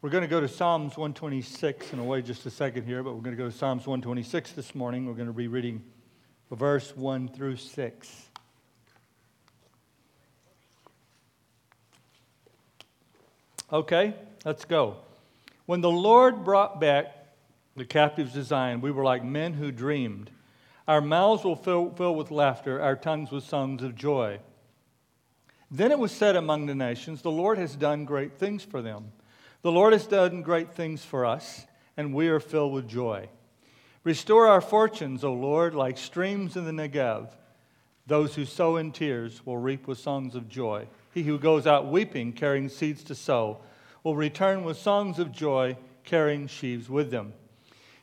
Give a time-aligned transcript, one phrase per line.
[0.00, 3.16] We're going to go to Psalms 126 in a way just a second here, but
[3.16, 5.06] we're going to go to Psalms 126 this morning.
[5.06, 5.82] We're going to be reading
[6.52, 8.22] verse 1 through 6.
[13.72, 14.14] Okay,
[14.44, 14.98] let's go.
[15.66, 17.34] When the Lord brought back
[17.74, 20.30] the captives to Zion, we were like men who dreamed.
[20.86, 24.38] Our mouths will fill, fill with laughter, our tongues with songs of joy.
[25.72, 29.10] Then it was said among the nations, The Lord has done great things for them.
[29.62, 33.28] The Lord has done great things for us, and we are filled with joy.
[34.04, 37.30] Restore our fortunes, O Lord, like streams in the Negev.
[38.06, 40.86] Those who sow in tears will reap with songs of joy.
[41.12, 43.58] He who goes out weeping, carrying seeds to sow,
[44.04, 47.32] will return with songs of joy, carrying sheaves with them.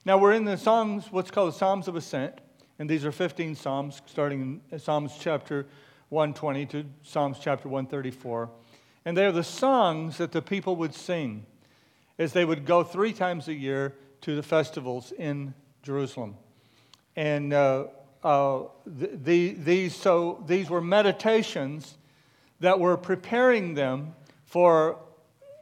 [0.03, 2.36] Now we're in the Psalms, what's called the Psalms of Ascent,
[2.80, 5.66] and these are 15 Psalms, starting in Psalms chapter
[6.09, 8.50] 120 to Psalms chapter 134.
[9.05, 11.45] And they are the songs that the people would sing
[12.18, 15.53] as they would go three times a year to the festivals in
[15.84, 16.36] Jerusalem.
[17.16, 17.86] And uh,
[18.23, 21.95] uh, the, these, so these were meditations
[22.59, 24.98] that were preparing them for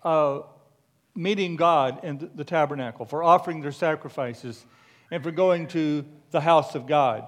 [0.03, 0.41] uh,
[1.15, 4.65] meeting God in the tabernacle, for offering their sacrifices,
[5.11, 7.25] and for going to the house of God.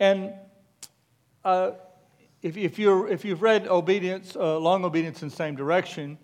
[0.00, 0.32] And
[1.44, 1.72] uh,
[2.46, 6.16] if, if, you're, if you've read Obedience, uh, Long Obedience in the Same Direction,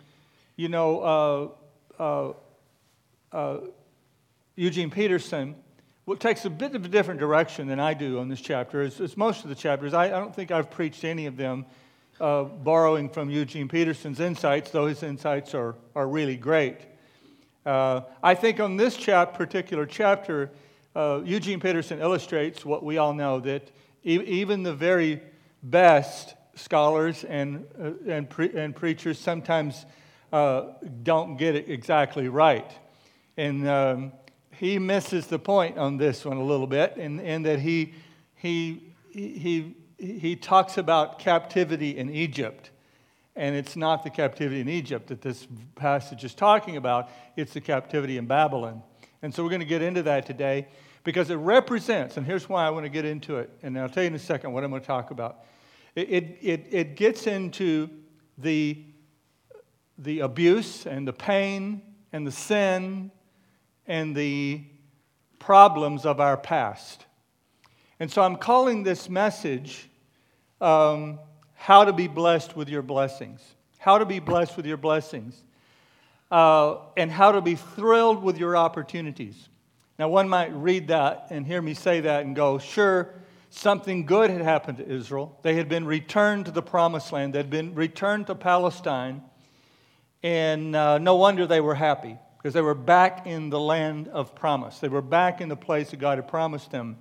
[0.55, 1.57] you know
[1.99, 2.33] uh, uh,
[3.33, 3.59] uh,
[4.55, 5.57] Eugene Peterson
[6.21, 8.83] takes a bit of a different direction than I do on this chapter.
[8.83, 11.67] As most of the chapters, I, I, don't think I've preached any of them
[12.21, 16.83] uh, borrowing from Eugene Peterson's insights, though his insights are, are really great.
[17.67, 20.53] Uh, I think on this chap, particular chapter,
[20.95, 23.73] Eugene Peterson illustrates what we all know that
[24.05, 25.21] e- even the very
[25.63, 29.87] best scholars and, uh, and, pre- and preachers sometimes
[30.33, 30.65] uh,
[31.03, 32.71] don't get it exactly right.
[33.37, 34.13] And um,
[34.53, 37.95] he misses the point on this one a little bit, in, in that he,
[38.35, 42.71] he, he, he talks about captivity in Egypt.
[43.35, 47.61] And it's not the captivity in Egypt that this passage is talking about, it's the
[47.61, 48.83] captivity in Babylon.
[49.23, 50.69] And so we're going to get into that today
[51.05, 54.03] because it represents, and here's why I want to get into it, and I'll tell
[54.03, 55.45] you in a second what I'm going to talk about.
[55.95, 57.91] It, it, it gets into
[58.39, 58.83] the,
[59.99, 61.83] the abuse and the pain
[62.13, 63.11] and the sin
[63.87, 64.63] and the
[65.39, 67.05] problems of our past.
[68.01, 69.89] And so I'm calling this message
[70.61, 71.19] um,
[71.55, 73.43] How to Be Blessed with Your Blessings.
[73.79, 75.43] How to be blessed with your blessings.
[76.31, 79.49] Uh, and how to be thrilled with your opportunities.
[79.99, 83.15] Now, one might read that and hear me say that and go, sure,
[83.55, 85.39] something good had happened to Israel.
[85.43, 89.23] They had been returned to the promised land, they had been returned to Palestine,
[90.23, 94.35] and uh, no wonder they were happy because they were back in the land of
[94.35, 94.79] promise.
[94.79, 96.99] They were back in the place that God had promised them.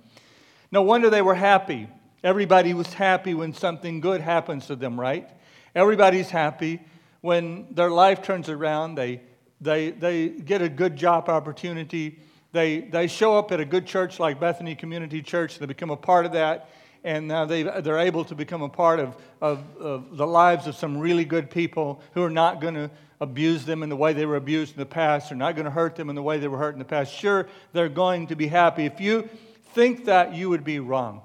[0.70, 1.88] No wonder they were happy.
[2.22, 5.28] Everybody was happy when something good happens to them, right?
[5.74, 6.80] Everybody's happy
[7.20, 8.94] when their life turns around.
[8.94, 9.22] They,
[9.60, 12.20] they, they get a good job opportunity
[12.52, 15.96] they, they show up at a good church like Bethany Community Church, they become a
[15.96, 16.68] part of that,
[17.02, 20.76] and now they, they're able to become a part of, of, of the lives of
[20.76, 24.26] some really good people who are not going to abuse them in the way they
[24.26, 26.48] were abused in the past, they're not going to hurt them in the way they
[26.48, 27.12] were hurt in the past.
[27.12, 28.84] Sure, they're going to be happy.
[28.84, 29.28] If you
[29.74, 31.22] think that, you would be wrong.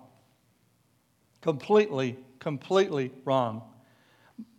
[1.42, 3.64] Completely, completely wrong.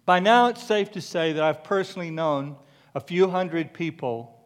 [0.04, 2.56] By now, it's safe to say that I've personally known
[2.94, 4.37] a few hundred people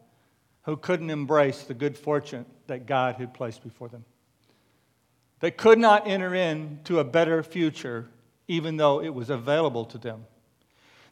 [0.63, 4.05] who couldn't embrace the good fortune that God had placed before them.
[5.39, 8.09] They could not enter into a better future
[8.47, 10.25] even though it was available to them.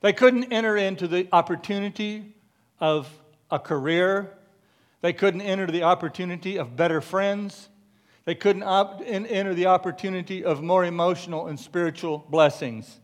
[0.02, 2.34] They couldn't enter into the opportunity
[2.80, 3.10] of
[3.50, 4.32] a career.
[5.02, 7.70] They couldn't enter the opportunity of better friends.
[8.26, 13.00] They couldn't op- enter the opportunity of more emotional and spiritual blessings.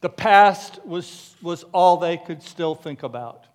[0.00, 3.46] The past was, was all they could still think about.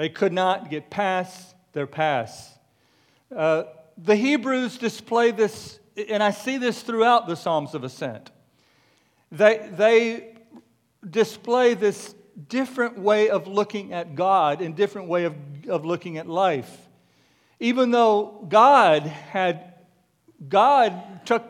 [0.00, 2.58] They could not get past their past.
[3.36, 3.64] Uh,
[3.98, 8.30] the Hebrews display this, and I see this throughout the Psalms of Ascent.
[9.30, 10.38] They, they
[11.10, 12.14] display this
[12.48, 15.34] different way of looking at God and different way of,
[15.68, 16.88] of looking at life.
[17.58, 19.74] Even though God had,
[20.48, 21.44] God took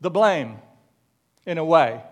[0.00, 0.56] the blame
[1.46, 2.02] in a way.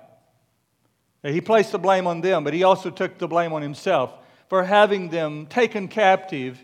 [1.25, 4.15] He placed the blame on them, but he also took the blame on himself
[4.49, 6.59] for having them taken captive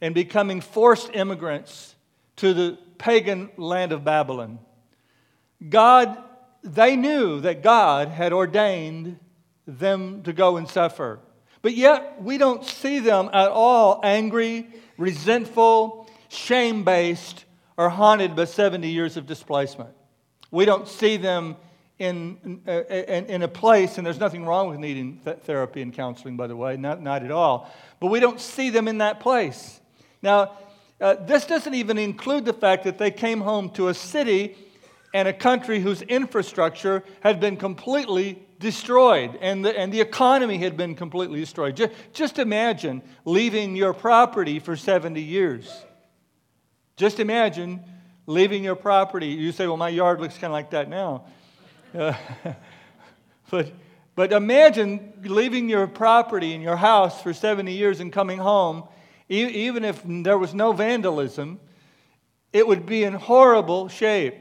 [0.00, 1.94] and becoming forced immigrants
[2.36, 4.58] to the pagan land of Babylon.
[5.68, 6.16] God,
[6.62, 9.18] they knew that God had ordained
[9.66, 11.20] them to go and suffer.
[11.62, 14.66] But yet, we don't see them at all angry,
[14.98, 17.44] resentful, shame based,
[17.76, 19.90] or haunted by 70 years of displacement.
[20.50, 21.56] We don't see them
[22.02, 26.36] in, in, in, a place, and there's nothing wrong with needing th- therapy and counseling,
[26.36, 27.70] by the way, not, not at all,
[28.00, 29.80] but we don't see them in that place.
[30.20, 30.58] Now,
[31.00, 34.56] uh, this doesn't even include the fact that they came home to a city
[35.14, 40.76] and a country whose infrastructure had been completely destroyed and the, and the economy had
[40.76, 41.76] been completely destroyed.
[41.76, 45.84] Just, just imagine leaving your property for 70 years.
[46.96, 47.82] Just imagine
[48.26, 49.28] leaving your property.
[49.28, 51.26] You say, well, my yard looks kind of like that now.
[53.52, 53.70] But,
[54.14, 58.84] but imagine leaving your property and your house for 70 years and coming home,
[59.30, 61.60] e- even if there was no vandalism,
[62.54, 64.34] it would be in horrible shape.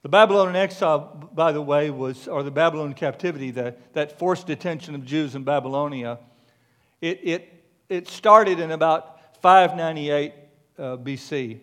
[0.00, 4.94] The Babylonian exile, by the way, was, or the Babylonian captivity, the, that forced detention
[4.94, 6.20] of Jews in Babylonia,
[7.02, 10.32] it, it, it started in about 598
[10.78, 11.60] uh, BC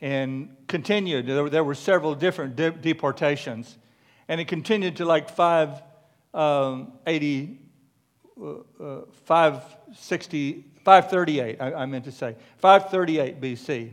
[0.00, 1.26] and continued.
[1.26, 3.76] There, there were several different de- deportations,
[4.28, 7.58] and it continued to like 580,
[8.36, 13.92] um, uh, uh, 560, 538, I, I meant to say, 538 BC.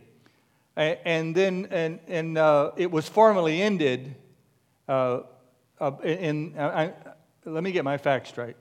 [0.75, 4.15] And then and, and, uh, it was formally ended
[4.87, 5.19] uh,
[6.03, 6.93] in, I,
[7.45, 8.55] let me get my facts straight.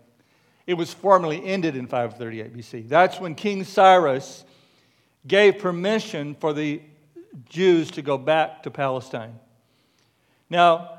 [0.67, 2.89] It was formally ended in 538 BC.
[2.89, 4.45] That's when King Cyrus
[5.27, 6.81] gave permission for the
[7.49, 9.38] Jews to go back to Palestine.
[10.49, 10.99] Now,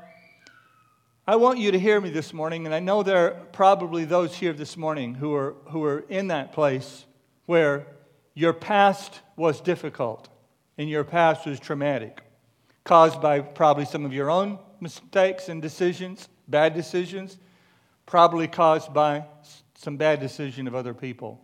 [1.26, 4.34] I want you to hear me this morning, and I know there are probably those
[4.34, 7.04] here this morning who are, who are in that place
[7.46, 7.86] where
[8.34, 10.28] your past was difficult
[10.78, 12.22] and your past was traumatic,
[12.84, 17.38] caused by probably some of your own mistakes and decisions, bad decisions,
[18.06, 19.24] probably caused by
[19.74, 21.40] some bad decision of other people.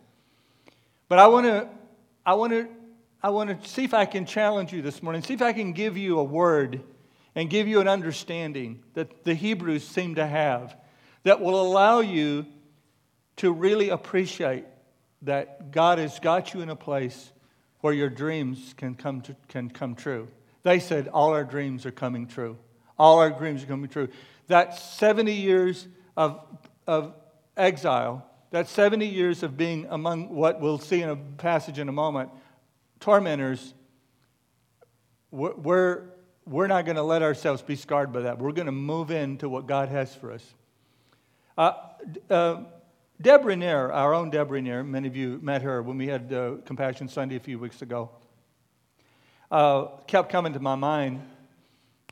[1.09, 1.69] But I want to
[2.27, 2.69] I want to
[3.23, 5.73] I want to see if I can challenge you this morning, see if I can
[5.73, 6.81] give you a word
[7.35, 10.77] and give you an understanding that the Hebrews seem to have
[11.25, 12.47] that will allow you
[13.37, 14.65] to really appreciate
[15.23, 17.33] that God has got you in a place
[17.81, 20.29] where your dreams can come, to, can come true.
[20.63, 22.57] They said, All our dreams are coming true.
[22.99, 24.09] All our dreams are coming true.
[24.47, 25.87] That 70 years
[26.17, 26.41] of,
[26.87, 27.15] of
[27.57, 31.93] exile, that 70 years of being among what we'll see in a passage in a
[31.93, 32.31] moment,
[33.01, 33.75] tormentors,
[35.31, 36.03] we're,
[36.47, 38.39] we're not going to let ourselves be scarred by that.
[38.39, 40.55] We're going to move into what God has for us.
[41.57, 41.73] Uh,
[42.31, 42.63] uh,
[43.21, 46.57] Deb Ranier, our own Deb Ranier, many of you met her when we had uh,
[46.65, 48.11] Compassion Sunday a few weeks ago,
[49.51, 51.21] uh, kept coming to my mind.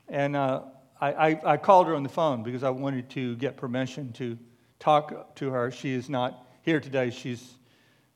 [0.08, 0.62] And uh,
[1.00, 4.38] I, I, I, called her on the phone because I wanted to get permission to
[4.78, 5.70] talk to her.
[5.70, 7.10] She is not here today.
[7.10, 7.54] She's,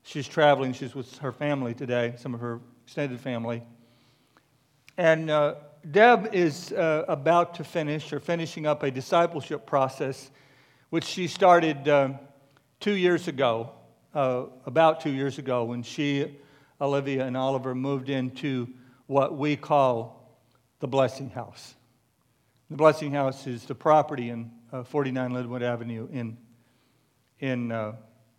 [0.03, 0.73] she's traveling.
[0.73, 3.63] She's with her family today, some of her extended family.
[4.97, 5.55] And uh,
[5.91, 10.31] Deb is uh, about to finish or finishing up a discipleship process,
[10.91, 12.11] which she started uh,
[12.81, 13.73] two years ago,
[14.15, 16.39] uh, about two years ago, when she,
[16.81, 18.69] Olivia, and Oliver moved into
[19.07, 20.39] what we call
[20.81, 21.75] the Blessing House.
[22.71, 26.37] The Blessing House is the property in uh, 49 Linwood Avenue in,
[27.39, 27.93] in uh,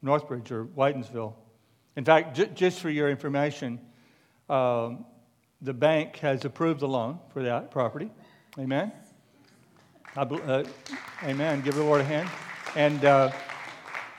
[0.04, 1.34] Northbridge or Whitinsville.
[1.96, 3.80] In fact, j- just for your information,
[4.50, 5.06] um,
[5.62, 8.12] the bank has approved the loan for that property.
[8.58, 8.92] Amen.
[10.16, 10.64] Uh,
[11.24, 11.62] amen.
[11.62, 12.30] Give the Lord a hand.
[12.76, 13.32] And uh,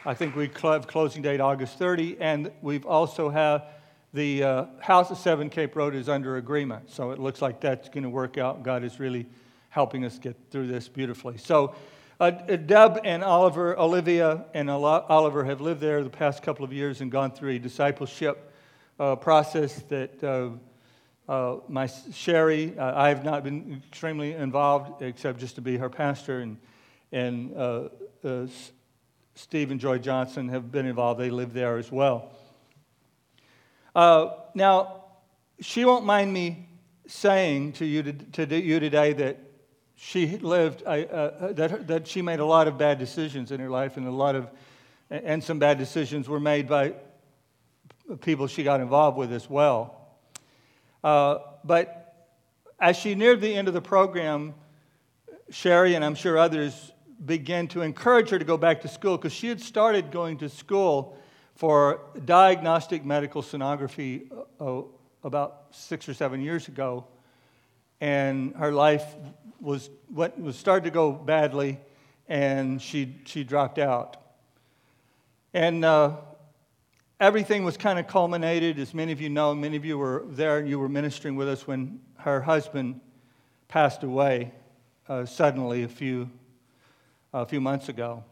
[0.05, 3.67] I think we have closing date August 30, and we've also have
[4.12, 6.91] the uh, house at 7 Cape Road is under agreement.
[6.91, 8.62] So it looks like that's going to work out.
[8.62, 9.26] God is really
[9.71, 11.38] helping us get through this beautifully.
[11.38, 11.75] So
[12.23, 17.00] uh, Deb and Oliver, Olivia and Oliver have lived there the past couple of years
[17.00, 18.52] and gone through a discipleship
[19.00, 20.50] uh, process that uh,
[21.29, 25.91] uh, my Sherry, uh, I have not been extremely involved except just to be her
[25.91, 26.59] pastor, and
[27.11, 27.91] and
[29.35, 31.19] Steve and Joy Johnson have been involved.
[31.19, 32.31] They live there as well.
[33.97, 35.07] Uh, now,
[35.61, 36.69] she won't mind me
[37.09, 39.38] saying to you, to, to you today that
[40.04, 43.97] she lived, uh, that, that she made a lot of bad decisions in her life,
[43.97, 44.50] and a lot of,
[45.11, 46.94] and some bad decisions were made by
[48.21, 50.09] people she got involved with as well.
[51.04, 52.35] Uh, but
[52.80, 54.54] as she neared the end of the program,
[55.50, 56.90] Sherry and I'm sure others
[57.25, 60.49] began to encourage her to go back to school because she had started going to
[60.49, 61.16] school
[61.54, 64.28] for diagnostic medical sonography
[64.61, 64.82] uh,
[65.23, 67.06] about six or seven years ago.
[68.02, 69.04] And her life
[69.61, 71.78] was, what, was started to go badly,
[72.26, 74.16] and she, she dropped out.
[75.54, 76.16] And uh,
[77.21, 79.54] everything was kind of culminated, as many of you know.
[79.54, 83.00] Many of you were there and you were ministering with us when her husband
[83.68, 84.50] passed away
[85.09, 86.28] uh, suddenly a few,
[87.32, 88.25] a few months ago.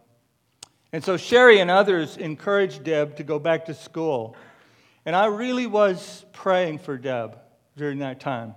[0.93, 4.35] And so Sherry and others encouraged Deb to go back to school.
[5.07, 7.39] And I really was praying for Deb
[7.77, 8.57] during that time.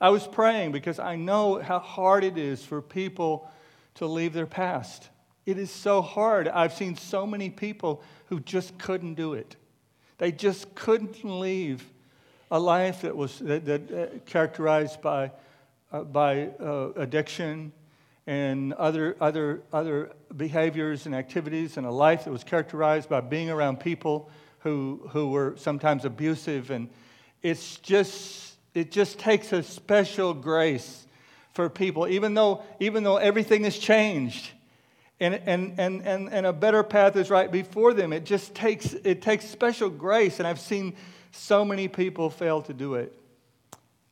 [0.00, 3.50] I was praying because I know how hard it is for people
[3.94, 5.08] to leave their past.
[5.46, 6.48] It is so hard.
[6.48, 9.56] I've seen so many people who just couldn't do it.
[10.18, 11.84] They just couldn't leave
[12.50, 15.32] a life that was that, that uh, characterized by,
[15.92, 17.72] uh, by uh, addiction
[18.26, 23.50] and other, other, other behaviors and activities, and a life that was characterized by being
[23.50, 24.28] around people
[24.60, 26.72] who, who were sometimes abusive.
[26.72, 26.88] And
[27.42, 31.06] it's just, it just takes a special grace
[31.54, 34.50] for people, even though, even though everything has changed
[35.18, 38.12] and, and, and, and, and a better path is right before them.
[38.12, 40.94] It just takes, it takes special grace, and I've seen
[41.32, 43.18] so many people fail to do it.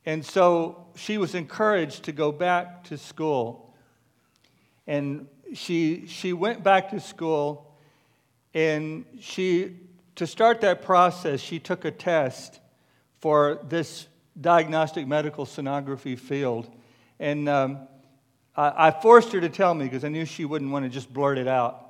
[0.06, 3.74] And so she was encouraged to go back to school.
[4.86, 7.74] And she, she went back to school,
[8.54, 9.76] and she,
[10.16, 12.60] to start that process, she took a test
[13.20, 14.06] for this
[14.40, 16.70] diagnostic medical sonography field.
[17.18, 17.88] And um,
[18.56, 21.12] I, I forced her to tell me because I knew she wouldn't want to just
[21.12, 21.88] blurt it out,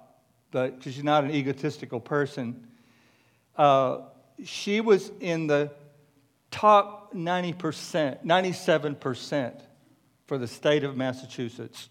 [0.51, 2.67] but because she's not an egotistical person.
[3.57, 4.01] Uh,
[4.43, 5.71] she was in the
[6.51, 9.61] top 90%, 97%
[10.27, 11.89] for the state of Massachusetts.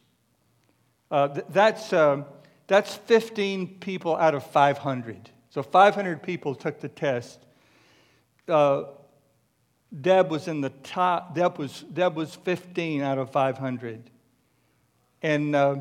[1.09, 2.23] Uh, th- that's, uh,
[2.67, 5.29] that's 15 people out of 500.
[5.49, 7.39] So 500 people took the test.
[8.47, 8.83] Uh,
[10.01, 14.09] Deb was in the top, Deb was, Deb was 15 out of 500.
[15.21, 15.75] And uh,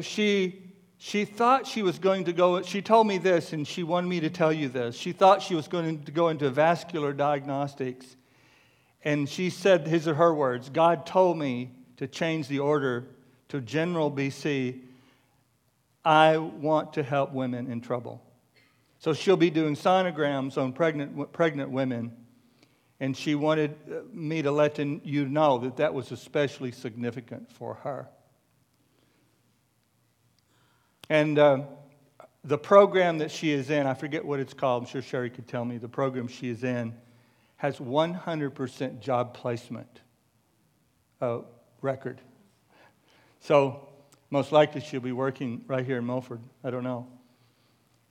[0.00, 0.62] she,
[0.98, 4.20] she thought she was going to go, she told me this, and she wanted me
[4.20, 4.96] to tell you this.
[4.96, 8.16] She thought she was going to go into vascular diagnostics.
[9.04, 13.06] And she said, "His or her words God told me to change the order
[13.48, 14.80] to general BC.
[16.04, 18.22] I want to help women in trouble.
[18.98, 22.12] So she'll be doing sonograms on pregnant, pregnant women.
[22.98, 27.74] And she wanted uh, me to let you know that that was especially significant for
[27.74, 28.08] her.
[31.08, 31.62] And uh,
[32.42, 35.46] the program that she is in, I forget what it's called, I'm sure Sherry could
[35.46, 36.94] tell me, the program she is in
[37.56, 40.00] has 100% job placement
[41.20, 41.40] uh,
[41.80, 42.20] record.
[43.40, 43.88] So,
[44.30, 46.40] most likely she'll be working right here in Milford.
[46.64, 47.06] I don't know.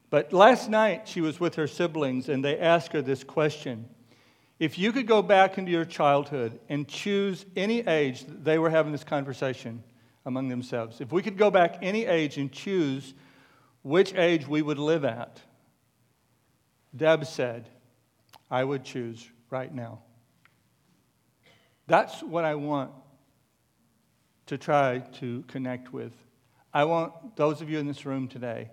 [0.10, 3.89] But last night she was with her siblings and they asked her this question
[4.59, 8.69] If you could go back into your childhood and choose any age, that they were
[8.69, 9.83] having this conversation
[10.25, 11.01] among themselves.
[11.01, 13.13] If we could go back any age and choose
[13.83, 15.41] which age we would live at,
[16.95, 17.69] Deb said,
[18.50, 20.00] I would choose right now.
[21.88, 22.91] That's what I want
[24.47, 26.13] to try to connect with.
[26.74, 28.69] I want those of you in this room today,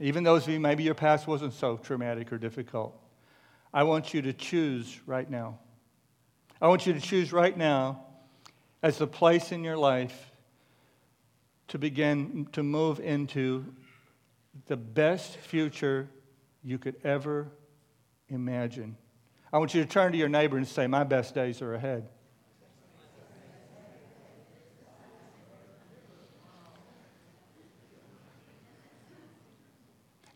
[0.00, 3.00] even those of you, maybe your past wasn't so traumatic or difficult,
[3.72, 5.58] I want you to choose right now.
[6.60, 8.04] I want you to choose right now
[8.82, 10.32] as the place in your life
[11.68, 13.64] to begin to move into
[14.66, 16.08] the best future
[16.64, 17.48] you could ever
[18.28, 18.96] imagine.
[19.52, 22.08] I want you to turn to your neighbor and say, My best days are ahead.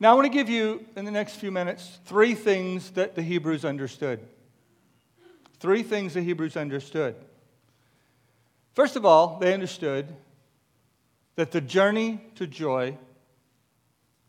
[0.02, 3.22] Now, I want to give you, in the next few minutes, three things that the
[3.22, 4.18] Hebrews understood.
[5.60, 7.14] Three things the Hebrews understood.
[8.74, 10.08] First of all, they understood
[11.36, 12.98] that the journey to joy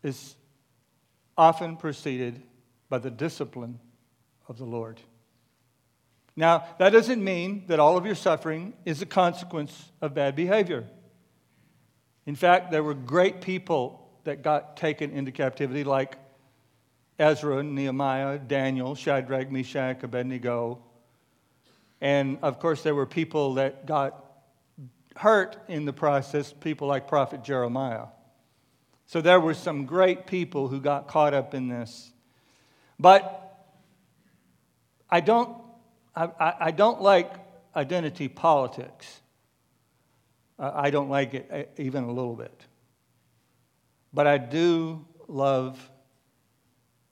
[0.04, 0.36] is
[1.36, 2.40] often preceded
[2.88, 3.80] by the discipline
[4.46, 5.00] of the Lord.
[6.36, 10.86] Now, that doesn't mean that all of your suffering is a consequence of bad behavior.
[12.26, 16.16] In fact, there were great people that got taken into captivity, like
[17.18, 20.82] Ezra, Nehemiah, Daniel, Shadrach, Meshach, Abednego.
[22.00, 24.24] And of course, there were people that got
[25.16, 28.06] hurt in the process people like Prophet Jeremiah.
[29.06, 32.10] So there were some great people who got caught up in this.
[32.98, 33.40] But
[35.08, 35.56] I don't,
[36.16, 37.32] I, I don't like
[37.76, 39.20] identity politics.
[40.58, 42.64] I don't like it uh, even a little bit.
[44.14, 45.90] But I do love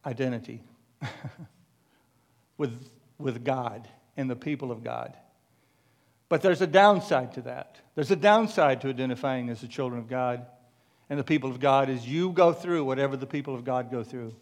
[0.06, 0.62] identity
[2.56, 5.16] with, with God and the people of God.
[6.28, 7.76] But there's a downside to that.
[7.94, 10.46] There's a downside to identifying as the children of God.
[11.10, 14.02] and the people of God is you go through whatever the people of God go
[14.02, 14.34] through.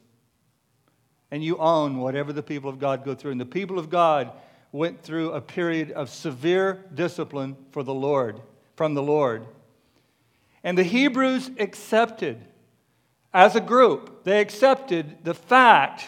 [1.31, 3.33] And you own whatever the people of God go through.
[3.33, 4.33] And the people of God
[4.71, 8.41] went through a period of severe discipline for the Lord,
[8.77, 9.47] from the Lord.
[10.63, 12.45] And the Hebrews accepted,
[13.33, 16.05] as a group, they accepted the fact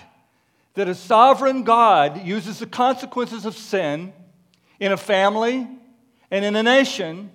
[0.74, 4.12] that a sovereign God uses the consequences of sin
[4.80, 5.68] in a family
[6.30, 7.30] and in a nation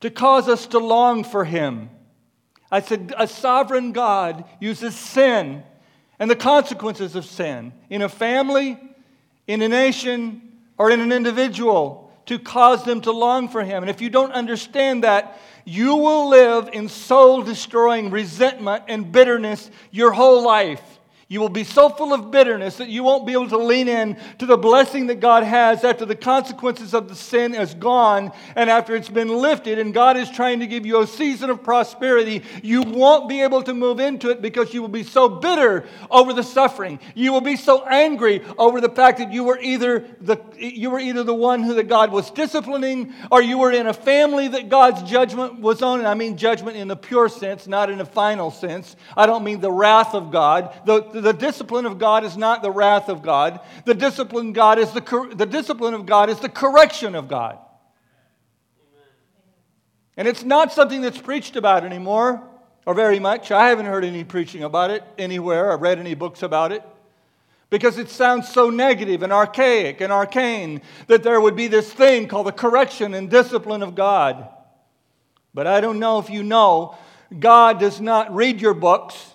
[0.00, 1.88] to cause us to long for Him.
[2.70, 5.62] I said, a sovereign God uses sin
[6.18, 8.78] and the consequences of sin in a family,
[9.46, 10.42] in a nation,
[10.76, 13.82] or in an individual to cause them to long for Him.
[13.82, 19.70] And if you don't understand that, you will live in soul destroying resentment and bitterness
[19.90, 20.82] your whole life.
[21.34, 24.16] You will be so full of bitterness that you won't be able to lean in
[24.38, 28.70] to the blessing that God has after the consequences of the sin is gone and
[28.70, 32.44] after it's been lifted and God is trying to give you a season of prosperity.
[32.62, 36.32] You won't be able to move into it because you will be so bitter over
[36.32, 37.00] the suffering.
[37.16, 41.00] You will be so angry over the fact that you were either the, you were
[41.00, 44.68] either the one who that God was disciplining or you were in a family that
[44.68, 45.98] God's judgment was on.
[45.98, 48.94] And I mean judgment in the pure sense, not in a final sense.
[49.16, 50.72] I don't mean the wrath of God.
[50.86, 53.60] The, the discipline of God is not the wrath of God.
[53.84, 57.58] The discipline God is the, the discipline of God is the correction of God.
[60.16, 62.42] And it's not something that's preached about anymore,
[62.86, 63.50] or very much.
[63.50, 66.82] I haven't heard any preaching about it anywhere or read any books about it.
[67.70, 72.28] Because it sounds so negative and archaic and arcane that there would be this thing
[72.28, 74.48] called the correction and discipline of God.
[75.52, 76.96] But I don't know if you know,
[77.36, 79.33] God does not read your books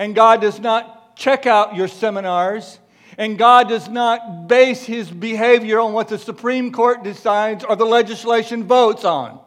[0.00, 2.78] and God does not check out your seminars,
[3.18, 7.84] and God does not base his behavior on what the Supreme Court decides or the
[7.84, 9.38] legislation votes on.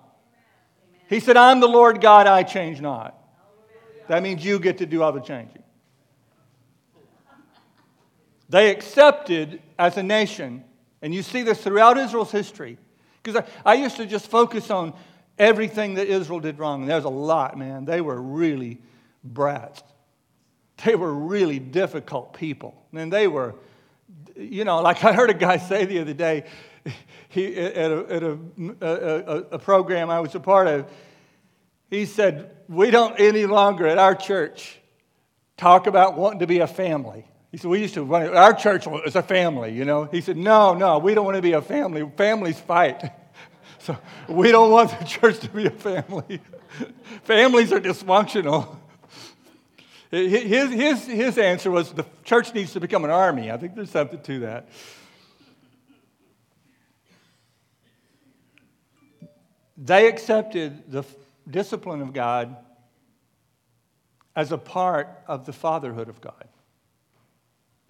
[1.10, 3.18] He said, I'm the Lord God, I change not.
[4.08, 5.64] That means you get to do all the changing.
[8.48, 10.64] They accepted as a nation,
[11.02, 12.78] and you see this throughout Israel's history.
[13.24, 14.94] Because I, I, used to just focus on
[15.40, 17.86] everything that Israel did wrong, and there's a lot, man.
[17.86, 18.80] They were really
[19.24, 19.82] brats.
[20.84, 22.76] They were really difficult people.
[22.94, 23.56] And they were,
[24.36, 26.46] you know, like I heard a guy say the other day,
[27.30, 28.38] he, at, a, at a,
[28.82, 30.90] a, a program I was a part of,
[31.90, 34.80] he said, We don't any longer at our church
[35.58, 37.26] talk about wanting to be a family.
[37.52, 40.06] He said, We used to run, our church is a family, you know.
[40.06, 42.10] He said, No, no, we don't want to be a family.
[42.18, 43.12] Families fight.
[43.80, 43.98] So
[44.30, 46.40] we don't want the church to be a family.
[47.24, 48.78] Families are dysfunctional.
[50.14, 53.50] His, his, his answer was the church needs to become an army.
[53.50, 54.70] I think there's something to that.
[59.76, 61.04] They accepted the
[61.50, 62.56] discipline of God
[64.36, 66.48] as a part of the fatherhood of God.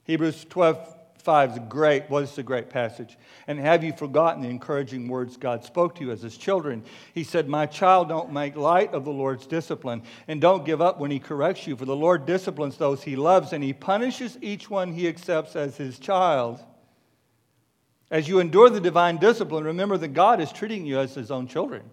[0.05, 3.17] Hebrews 12 5 is great, was a great passage.
[3.47, 6.83] And have you forgotten the encouraging words God spoke to you as his children?
[7.13, 10.99] He said, My child, don't make light of the Lord's discipline, and don't give up
[10.99, 14.69] when he corrects you, for the Lord disciplines those he loves, and he punishes each
[14.69, 16.59] one he accepts as his child.
[18.11, 21.47] As you endure the divine discipline, remember that God is treating you as his own
[21.47, 21.83] children.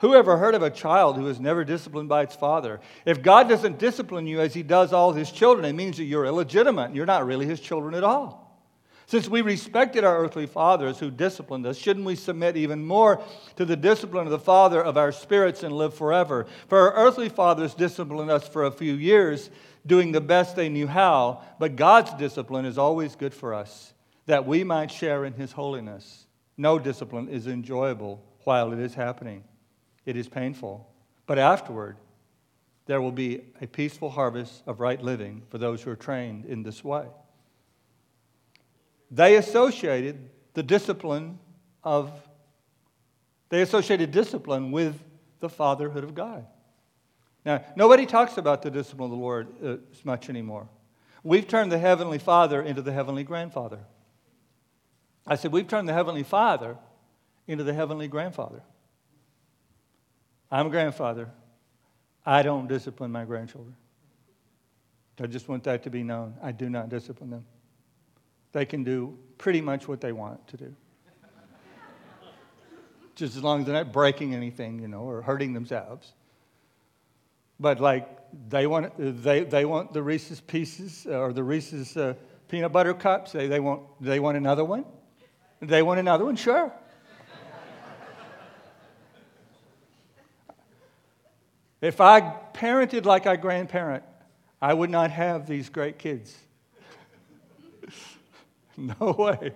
[0.00, 2.80] Who ever heard of a child who is never disciplined by its father?
[3.06, 6.26] If God doesn't discipline you as he does all his children, it means that you're
[6.26, 6.92] illegitimate.
[6.92, 8.51] You're not really his children at all.
[9.06, 13.22] Since we respected our earthly fathers who disciplined us, shouldn't we submit even more
[13.56, 16.46] to the discipline of the Father of our spirits and live forever?
[16.68, 19.50] For our earthly fathers disciplined us for a few years,
[19.86, 23.92] doing the best they knew how, but God's discipline is always good for us,
[24.26, 26.26] that we might share in His holiness.
[26.56, 29.44] No discipline is enjoyable while it is happening,
[30.06, 30.88] it is painful.
[31.26, 31.96] But afterward,
[32.86, 36.62] there will be a peaceful harvest of right living for those who are trained in
[36.62, 37.06] this way.
[39.12, 41.38] They associated the discipline
[41.84, 42.10] of,
[43.50, 44.98] they associated discipline with
[45.40, 46.46] the fatherhood of God.
[47.44, 50.66] Now, nobody talks about the discipline of the Lord uh, as much anymore.
[51.22, 53.80] We've turned the Heavenly Father into the Heavenly Grandfather.
[55.26, 56.78] I said, we've turned the Heavenly Father
[57.46, 58.62] into the Heavenly Grandfather.
[60.50, 61.28] I'm a grandfather.
[62.24, 63.76] I don't discipline my grandchildren.
[65.20, 66.34] I just want that to be known.
[66.42, 67.44] I do not discipline them
[68.52, 70.74] they can do pretty much what they want to do.
[73.14, 76.12] Just as long as they're not breaking anything, you know, or hurting themselves.
[77.60, 78.08] But like
[78.48, 82.14] they want, they, they want the Reese's Pieces uh, or the Reese's uh,
[82.48, 83.32] peanut butter cups.
[83.32, 84.84] They, they want, they want another one.
[85.60, 86.72] They want another one, sure.
[91.80, 92.20] If I
[92.54, 94.04] parented like I grandparent,
[94.60, 96.36] I would not have these great kids.
[98.76, 99.52] no way.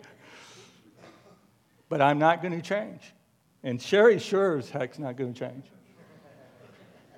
[1.88, 3.12] But I'm not going to change.
[3.62, 5.64] And Sherry sure as heck's not going to change.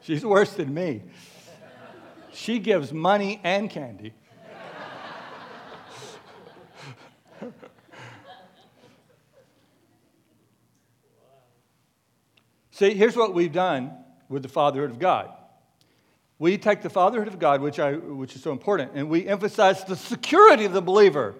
[0.01, 1.03] She's worse than me.
[2.33, 4.15] She gives money and candy.
[12.71, 13.93] See, here's what we've done
[14.29, 15.31] with the fatherhood of God.
[16.39, 19.83] We take the fatherhood of God, which, I, which is so important, and we emphasize
[19.85, 21.35] the security of the believer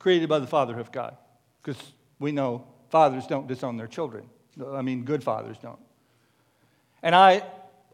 [0.00, 1.16] created by the fatherhood of God.
[1.62, 1.80] Because
[2.18, 4.28] we know fathers don't disown their children.
[4.72, 5.78] I mean, good fathers don't.
[7.02, 7.44] And I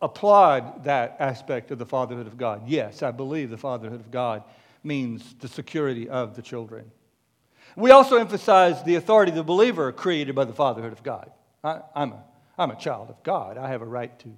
[0.00, 2.62] applaud that aspect of the fatherhood of God.
[2.66, 4.42] Yes, I believe the fatherhood of God
[4.82, 6.90] means the security of the children.
[7.76, 11.30] We also emphasize the authority of the believer created by the fatherhood of God.
[11.62, 12.24] I, am a,
[12.56, 13.58] I'm a child of God.
[13.58, 14.34] I have a right to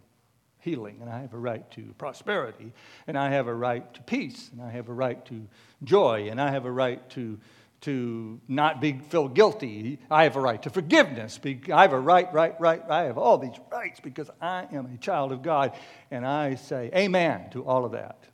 [0.61, 2.73] healing, and I have a right to prosperity,
[3.07, 5.47] and I have a right to peace, and I have a right to
[5.85, 7.39] joy, and I have a right to
[7.83, 10.01] to not be feel guilty.
[10.11, 11.39] I have a right to forgiveness.
[11.45, 12.83] I have a right, right, right.
[12.89, 15.73] I have all these rights because I am a child of God.
[16.11, 18.25] And I say amen to all of that.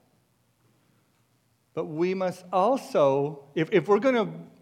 [1.75, 4.15] But we must also, if, if we're going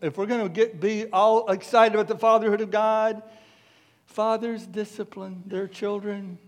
[0.02, 3.22] to get be all excited about the fatherhood of God,
[4.06, 6.38] fathers discipline their children.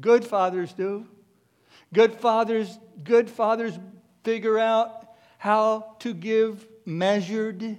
[0.00, 1.06] Good fathers do.
[1.92, 3.78] Good fathers, good fathers
[4.22, 7.78] figure out how to give measured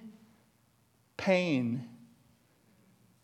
[1.16, 1.88] pain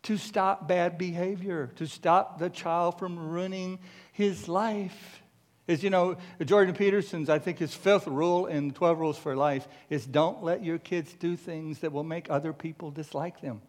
[0.04, 3.80] to stop bad behavior, to stop the child from ruining
[4.12, 5.22] his life.
[5.66, 9.66] Is you know, Jordan Peterson's, I think his fifth rule in 12 Rules for Life
[9.90, 13.62] is don't let your kids do things that will make other people dislike them.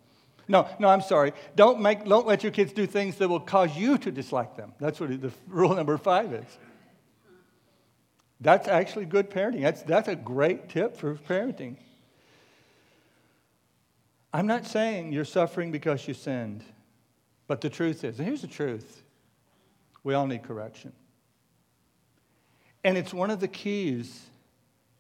[0.49, 1.33] No, no, I'm sorry.
[1.55, 4.75] Don't, make, don't let your kids do things that will cause you to dislike them.
[4.81, 6.59] That's what the rule number five is.
[8.41, 9.63] That's actually good parenting.
[9.63, 11.77] That's, that's a great tip for parenting.
[14.35, 16.65] I'm not saying you're suffering because you sinned,
[17.47, 19.05] but the truth is, and here's the truth
[20.03, 20.93] we all need correction.
[22.83, 24.27] And it's one of the keys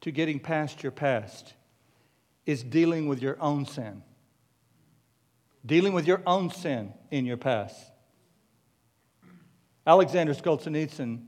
[0.03, 1.53] to getting past your past
[2.47, 4.05] is dealing with your own sin.
[5.67, 7.77] Dealing with your own sin in your past.
[9.85, 11.25] Alexander Solzhenitsyn,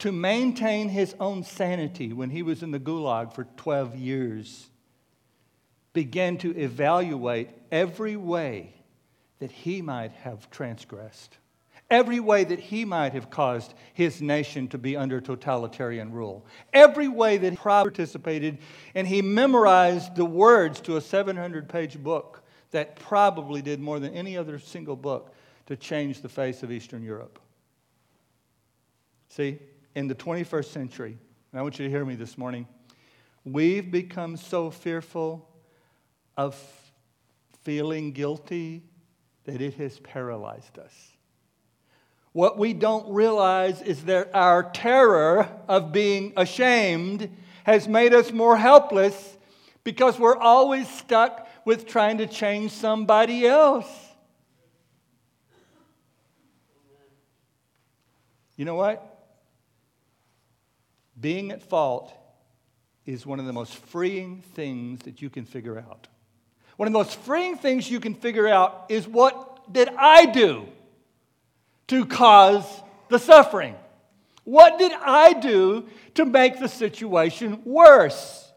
[0.00, 4.68] to maintain his own sanity when he was in the gulag for 12 years,
[5.92, 8.74] began to evaluate every way
[9.40, 11.36] that he might have transgressed,
[11.90, 17.08] every way that he might have caused his nation to be under totalitarian rule, every
[17.08, 18.58] way that he participated,
[18.94, 24.14] and he memorized the words to a 700 page book that probably did more than
[24.14, 25.34] any other single book
[25.66, 27.38] to change the face of Eastern Europe.
[29.28, 29.58] See,
[29.94, 31.18] in the 21st century,
[31.52, 32.66] and I want you to hear me this morning,
[33.44, 35.48] we've become so fearful
[36.36, 36.54] of
[37.62, 38.82] feeling guilty
[39.44, 40.92] that it has paralyzed us.
[42.32, 47.28] What we don't realize is that our terror of being ashamed
[47.64, 49.36] has made us more helpless
[49.84, 53.86] because we're always stuck with trying to change somebody else.
[58.56, 59.08] You know what?
[61.20, 62.12] Being at fault
[63.04, 66.08] is one of the most freeing things that you can figure out.
[66.76, 70.66] One of the most freeing things you can figure out is what did I do
[71.88, 72.64] to cause
[73.08, 73.76] the suffering?
[74.44, 78.50] What did I do to make the situation worse?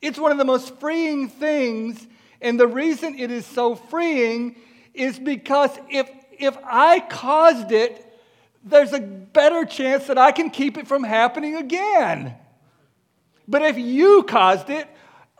[0.00, 2.06] It's one of the most freeing things,
[2.40, 4.56] and the reason it is so freeing
[4.94, 8.04] is because if, if I caused it,
[8.62, 12.34] there's a better chance that I can keep it from happening again.
[13.48, 14.86] But if you caused it,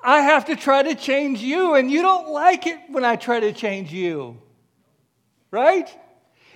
[0.02, 3.40] I have to try to change you, and you don't like it when I try
[3.40, 4.40] to change you.
[5.50, 5.88] Right?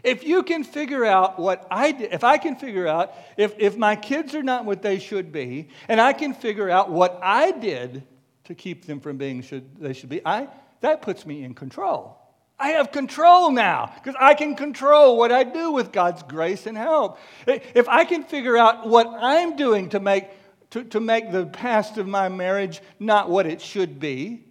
[0.03, 3.77] If you can figure out what I did, if I can figure out if, if
[3.77, 7.53] my kids are not what they should be, and I can figure out what I
[7.53, 8.03] did
[8.45, 10.49] to keep them from being should they should be, I,
[10.81, 12.19] that puts me in control.
[12.59, 16.77] I have control now because I can control what I do with God's grace and
[16.77, 17.19] help.
[17.47, 20.29] If I can figure out what I'm doing to make
[20.73, 24.45] to, to make the past of my marriage not what it should be.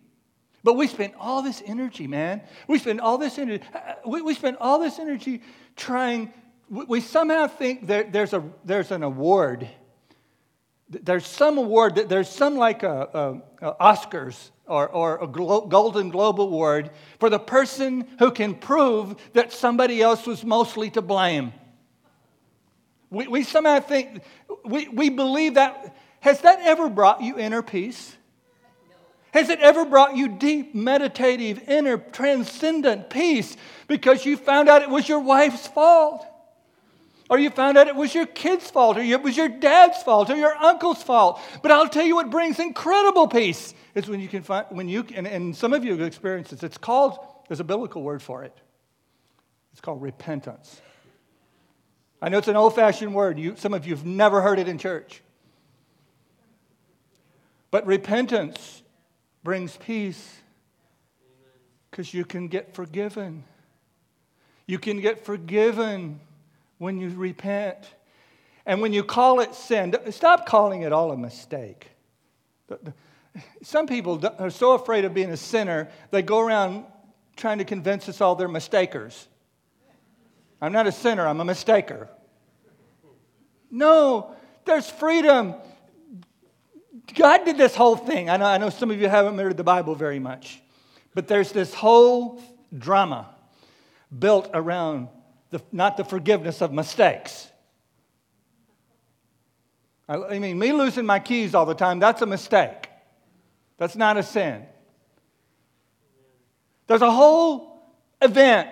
[0.64, 2.42] But we spend all this energy, man.
[2.68, 3.64] We spend all this energy.
[3.74, 5.42] Uh, uh, we, we spend all this energy
[5.76, 6.34] trying.
[6.70, 9.68] We, we somehow think there, there's, a, there's an award
[10.92, 15.68] there's some award, that there's some like a, a, a Oscars or, or a Glo-
[15.68, 21.02] Golden Globe Award for the person who can prove that somebody else was mostly to
[21.02, 21.54] blame.
[23.10, 24.22] We, we somehow think,
[24.66, 25.96] we, we believe that.
[26.22, 28.16] Has that ever brought you inner peace?
[29.34, 33.56] Has it ever brought you deep, meditative, inner, transcendent peace
[33.88, 36.26] because you found out it was your wife's fault?
[37.30, 40.30] Or you found out it was your kid's fault, or it was your dad's fault,
[40.30, 41.40] or your uncle's fault.
[41.62, 45.06] But I'll tell you what brings incredible peace is when you can find, when you,
[45.16, 48.44] and, and some of you have experienced this, it's called, there's a biblical word for
[48.44, 48.54] it.
[49.72, 50.82] It's called repentance.
[52.22, 53.40] I know it's an old fashioned word.
[53.40, 55.22] You, some of you have never heard it in church.
[57.72, 58.84] But repentance
[59.44, 60.38] brings peace
[61.90, 63.44] because you can get forgiven.
[64.68, 66.20] You can get forgiven
[66.78, 67.78] when you repent.
[68.66, 71.88] And when you call it sin, stop calling it all a mistake.
[73.64, 76.86] Some people are so afraid of being a sinner, they go around
[77.36, 79.28] trying to convince us all they're mistakers.
[80.62, 82.08] I'm not a sinner, I'm a mistaker.
[83.72, 85.56] No, there's freedom.
[87.16, 88.30] God did this whole thing.
[88.30, 90.62] I know, I know some of you haven't read the Bible very much,
[91.14, 92.42] but there's this whole
[92.78, 93.30] drama
[94.18, 95.08] built around
[95.50, 97.50] the, not the forgiveness of mistakes.
[100.08, 102.88] I, I mean, me losing my keys all the time, that's a mistake.
[103.78, 104.66] That's not a sin.
[106.88, 107.90] There's a whole
[108.22, 108.70] event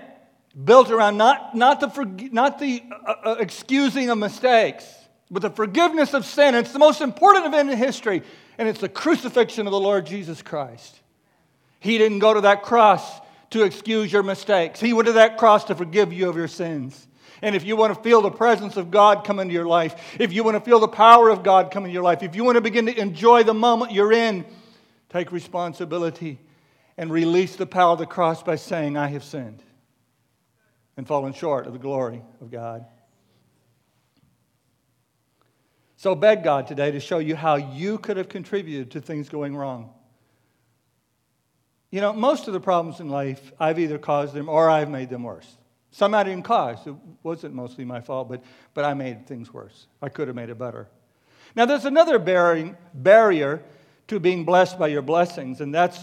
[0.65, 4.86] built around not, not the, not the uh, uh, excusing of mistakes,
[5.32, 6.56] but the forgiveness of sin.
[6.56, 8.24] It's the most important event in history,
[8.58, 11.00] and it's the crucifixion of the Lord Jesus Christ.
[11.80, 13.20] He didn't go to that cross
[13.52, 14.80] to excuse your mistakes.
[14.80, 17.08] He went to that cross to forgive you of your sins.
[17.42, 20.34] And if you want to feel the presence of God come into your life, if
[20.34, 22.56] you want to feel the power of God come into your life, if you want
[22.56, 24.46] to begin to enjoy the moment you're in,
[25.10, 26.38] take responsibility
[26.98, 29.63] and release the power of the cross by saying, I have sinned
[30.98, 32.86] and fallen short of the glory of God.
[35.99, 39.53] So beg God today to show you how you could have contributed to things going
[39.53, 39.89] wrong.
[41.91, 45.09] You know, most of the problems in life, I've either caused them or I've made
[45.09, 45.57] them worse.
[45.91, 46.88] Some I didn't cause.
[46.88, 48.41] It wasn't mostly my fault, but,
[48.73, 49.88] but I made things worse.
[50.01, 50.88] I could have made it better.
[51.53, 53.62] Now, there's another barrier
[54.07, 55.99] to being blessed by your blessings, and that's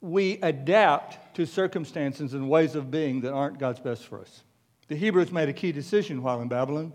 [0.00, 4.42] we adapt to circumstances and ways of being that aren't God's best for us.
[4.88, 6.92] The Hebrews made a key decision while in Babylon,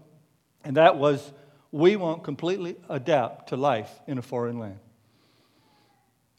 [0.63, 1.31] and that was
[1.71, 4.79] we won't completely adapt to life in a foreign land.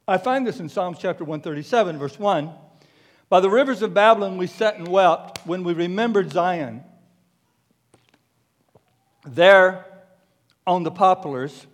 [0.09, 2.50] I find this in Psalms chapter 137, verse 1.
[3.28, 6.83] By the rivers of Babylon we sat and wept when we remembered Zion.
[9.24, 9.87] There
[10.66, 11.66] on the poplars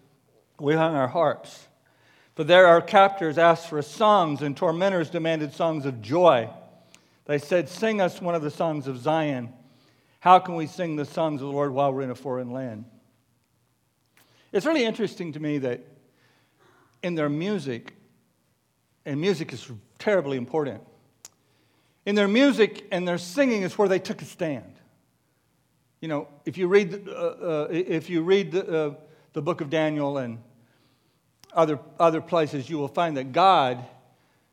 [0.60, 1.66] we hung our harps.
[2.34, 6.50] For there our captors asked for songs, and tormentors demanded songs of joy.
[7.24, 9.54] They said, Sing us one of the songs of Zion.
[10.20, 12.84] How can we sing the songs of the Lord while we're in a foreign land?
[14.52, 15.84] It's really interesting to me that
[17.02, 17.94] in their music,
[19.04, 20.82] and music is terribly important.
[22.04, 24.72] In their music and their singing is where they took a stand.
[26.00, 28.94] You know, if you read, uh, uh, if you read the, uh,
[29.32, 30.38] the book of Daniel and
[31.52, 33.84] other, other places, you will find that God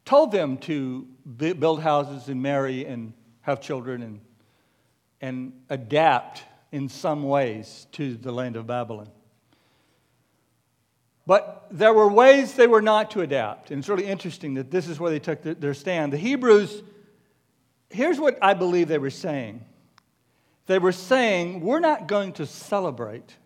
[0.05, 4.19] told them to build houses and marry and have children and,
[5.23, 9.07] and adapt in some ways to the land of Babylon.
[11.25, 13.71] But there were ways they were not to adapt.
[13.71, 16.11] And it's really interesting that this is where they took their stand.
[16.11, 16.83] The Hebrews,
[17.89, 19.63] here's what I believe they were saying
[20.65, 23.37] they were saying, We're not going to celebrate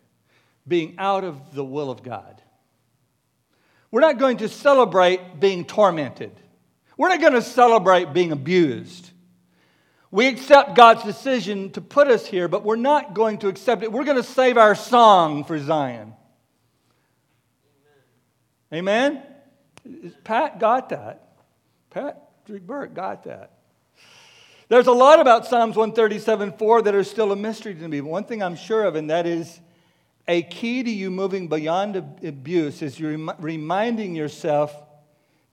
[0.67, 2.41] being out of the will of God.
[3.91, 6.31] We're not going to celebrate being tormented.
[6.97, 9.11] We're not going to celebrate being abused.
[10.09, 13.91] We accept God's decision to put us here, but we're not going to accept it.
[13.91, 16.13] We're going to save our song for Zion.
[18.73, 19.21] Amen?
[20.23, 21.27] Pat got that.
[21.89, 23.51] Patrick Burke got that.
[24.69, 28.01] There's a lot about Psalms 137 4 that are still a mystery to me.
[28.01, 29.61] But one thing I'm sure of, and that is
[30.27, 34.75] a key to you moving beyond abuse, is you rem- reminding yourself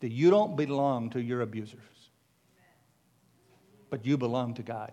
[0.00, 1.80] that you don't belong to your abusers,
[3.90, 4.92] but you belong to God.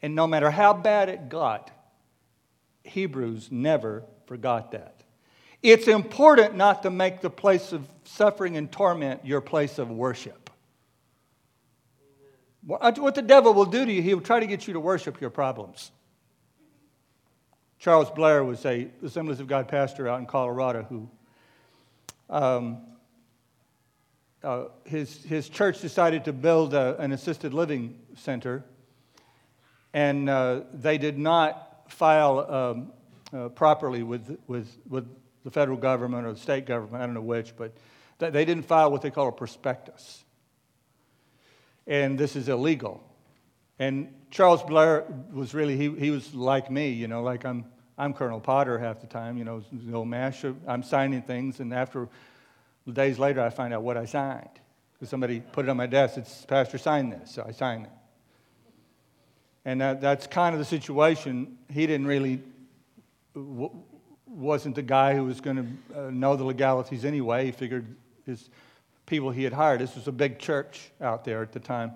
[0.00, 1.70] And no matter how bad it got,
[2.84, 5.02] Hebrews never forgot that.
[5.62, 10.50] It's important not to make the place of suffering and torment your place of worship.
[12.64, 15.20] What the devil will do to you, he will try to get you to worship
[15.20, 15.90] your problems.
[17.78, 21.08] Charles Blair was a Assemblies of God pastor out in Colorado who
[22.30, 22.78] um,
[24.42, 28.64] uh, his, his church decided to build a, an assisted living center,
[29.92, 32.92] and uh, they did not file um,
[33.32, 35.06] uh, properly with, with, with
[35.44, 37.72] the federal government or the state government, I don't know which, but
[38.18, 40.24] they didn't file what they call a prospectus.
[41.86, 43.02] And this is illegal.
[43.78, 47.64] And Charles Blair was really, he, he was like me, you know, like I'm,
[47.98, 50.54] I'm Colonel Potter half the time, you know, no master.
[50.66, 52.08] I'm signing things, and after
[52.90, 54.48] days later, I find out what I signed.
[54.94, 57.32] Because somebody put it on my desk, it's Pastor, signed this.
[57.32, 57.92] So I signed it.
[59.64, 61.58] And that, that's kind of the situation.
[61.70, 62.42] He didn't really,
[63.34, 63.70] w-
[64.26, 65.56] wasn't the guy who was going
[65.92, 67.46] to uh, know the legalities anyway.
[67.46, 67.94] He figured
[68.26, 68.48] his
[69.06, 71.92] people he had hired, this was a big church out there at the time.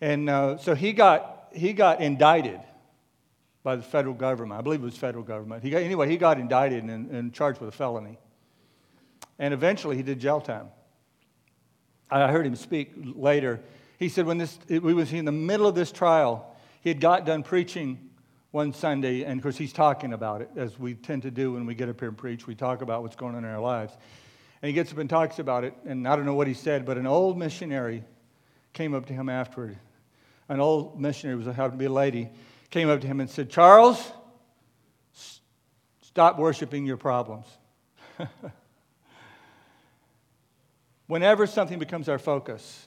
[0.00, 2.60] And uh, so he got, he got indicted
[3.62, 4.58] by the federal government.
[4.58, 5.62] I believe it was federal government.
[5.62, 8.18] He got, anyway, he got indicted and, and charged with a felony.
[9.40, 10.68] And eventually he did jail time.
[12.10, 13.60] I heard him speak later.
[13.98, 17.24] He said when this, we was in the middle of this trial, he had got
[17.24, 18.10] done preaching
[18.50, 21.64] one Sunday, and of course he's talking about it, as we tend to do when
[21.64, 22.46] we get up here and preach.
[22.46, 23.96] We talk about what's going on in our lives.
[24.60, 26.84] And he gets up and talks about it, and I don't know what he said,
[26.84, 28.04] but an old missionary
[28.74, 29.78] came up to him afterward.
[30.50, 32.28] An old missionary was happened to be a lady,
[32.70, 34.12] came up to him and said, Charles,
[36.02, 37.46] stop worshiping your problems.
[41.10, 42.86] Whenever something becomes our focus,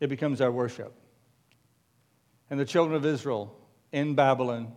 [0.00, 0.94] it becomes our worship.
[2.48, 3.54] And the children of Israel
[3.92, 4.72] in Babylon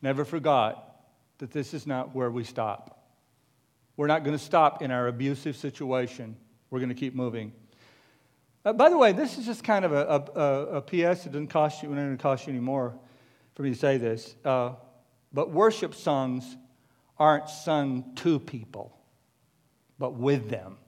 [0.00, 1.02] never forgot
[1.36, 3.10] that this is not where we stop.
[3.98, 6.34] We're not going to stop in our abusive situation.
[6.70, 7.52] We're going to keep moving.
[8.64, 11.26] Uh, by the way, this is just kind of a, a, a PS.
[11.26, 12.98] It doesn't cost you, it doesn't cost you any more
[13.54, 14.34] for me to say this.
[14.46, 14.76] Uh,
[15.30, 16.56] but worship songs
[17.18, 18.96] aren't sung to people,
[19.98, 20.78] but with them.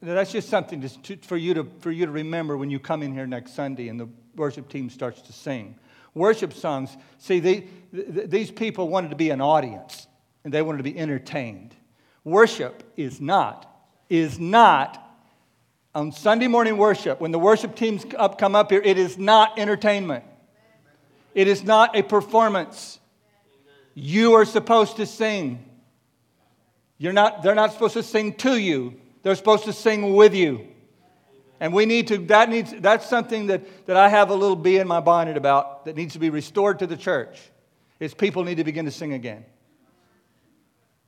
[0.00, 3.12] That's just something to, for, you to, for you to remember when you come in
[3.12, 5.76] here next Sunday and the worship team starts to sing.
[6.14, 10.06] Worship songs, see, they, these people wanted to be an audience
[10.44, 11.74] and they wanted to be entertained.
[12.24, 13.66] Worship is not,
[14.08, 15.02] is not
[15.96, 19.58] on Sunday morning worship, when the worship teams up, come up here, it is not
[19.58, 20.24] entertainment.
[21.34, 23.00] It is not a performance.
[23.94, 25.64] You are supposed to sing.
[26.98, 30.68] You're not, they're not supposed to sing to you, they're supposed to sing with you.
[31.58, 34.78] And we need to, that needs, that's something that, that I have a little bee
[34.78, 37.36] in my bonnet about that needs to be restored to the church.
[37.98, 39.44] Is people need to begin to sing again.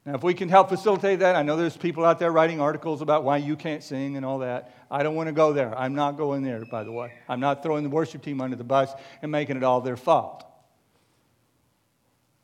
[0.05, 3.03] Now, if we can help facilitate that, I know there's people out there writing articles
[3.03, 4.75] about why you can't sing and all that.
[4.91, 5.79] I don't want to go there.
[5.79, 7.13] I'm not going there, by the way.
[7.29, 8.91] I'm not throwing the worship team under the bus
[9.23, 10.45] and making it all their fault.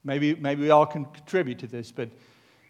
[0.04, 2.10] Maybe, maybe we all can contribute to this, but,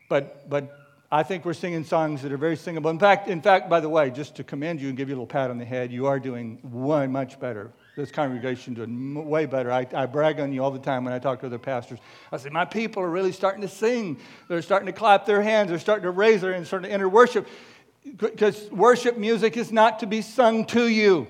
[0.09, 0.84] but, but
[1.15, 2.91] I think we're singing songs that are very singable.
[2.91, 5.17] In fact, in fact, by the way, just to commend you and give you a
[5.17, 9.47] little pat on the head, you are doing way much better this congregation doing way
[9.47, 9.71] better.
[9.71, 12.01] I, I, brag on you all the time when I talk to other pastors.
[12.33, 14.19] I say, My people are really starting to sing.
[14.49, 15.71] They're starting to clap their hands.
[15.71, 17.47] They're starting to raise their hands, starting to enter worship.
[18.17, 21.29] Because worship music is not to be sung to you,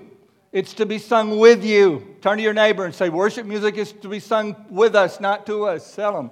[0.51, 2.15] it's to be sung with you.
[2.21, 5.45] Turn to your neighbor and say, Worship music is to be sung with us, not
[5.45, 5.95] to us.
[5.95, 6.31] Tell them.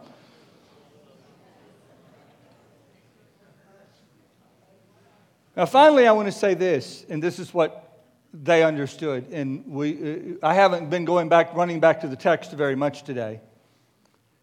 [5.55, 8.01] Now, finally, I want to say this, and this is what
[8.33, 9.31] they understood.
[9.31, 13.03] And we, uh, I haven't been going back, running back to the text very much
[13.03, 13.39] today.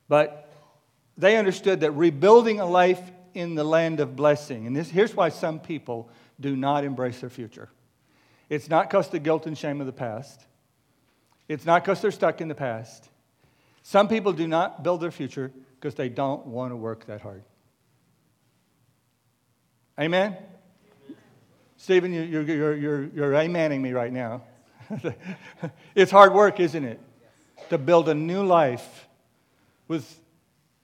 [0.08, 0.48] But
[1.16, 3.00] they understood that rebuilding a life
[3.34, 7.30] in the land of blessing, and this, here's why some people do not embrace their
[7.30, 7.68] future.
[8.48, 10.46] It's not because the guilt and shame of the past.
[11.48, 13.08] It's not because they're stuck in the past.
[13.82, 17.44] Some people do not build their future because they don't want to work that hard.
[19.98, 20.36] Amen?
[21.80, 24.42] Stephen, you're, you're, you're, you're amening me right now.
[25.94, 27.00] it's hard work, isn't it?
[27.70, 29.08] To build a new life
[29.88, 30.20] with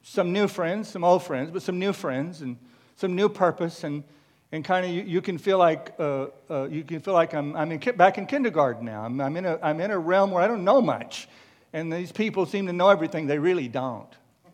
[0.03, 2.57] some new friends, some old friends, but some new friends and
[2.97, 3.85] some new purpose.
[3.85, 4.05] And,
[4.53, 7.55] and kind of you, you, can feel like, uh, uh, you can feel like I'm,
[7.55, 9.03] I'm in, back in kindergarten now.
[9.03, 11.29] I'm, I'm, in a, I'm in a realm where I don't know much.
[11.75, 13.27] And these people seem to know everything.
[13.27, 14.09] They really don't.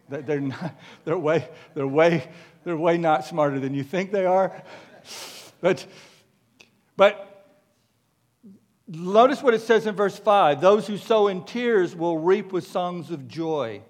[0.08, 0.74] They're, not,
[1.04, 2.28] they're, way, they're, way,
[2.64, 4.60] they're way not smarter than you think they are.
[5.60, 5.86] But
[6.96, 7.28] but
[8.86, 12.66] notice what it says in verse 5 those who sow in tears will reap with
[12.66, 13.82] songs of joy.